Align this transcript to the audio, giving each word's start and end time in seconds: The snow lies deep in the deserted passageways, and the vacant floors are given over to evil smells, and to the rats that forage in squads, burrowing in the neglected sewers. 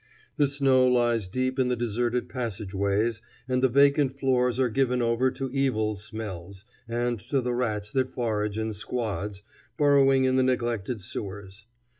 The 0.37 0.47
snow 0.47 0.87
lies 0.87 1.27
deep 1.27 1.59
in 1.59 1.67
the 1.67 1.75
deserted 1.75 2.27
passageways, 2.27 3.21
and 3.47 3.61
the 3.63 3.69
vacant 3.69 4.13
floors 4.19 4.59
are 4.59 4.67
given 4.67 4.99
over 4.99 5.29
to 5.29 5.51
evil 5.51 5.93
smells, 5.93 6.65
and 6.87 7.19
to 7.19 7.39
the 7.39 7.53
rats 7.53 7.91
that 7.91 8.09
forage 8.11 8.57
in 8.57 8.73
squads, 8.73 9.43
burrowing 9.77 10.23
in 10.23 10.37
the 10.37 10.41
neglected 10.41 11.03
sewers. 11.03 11.67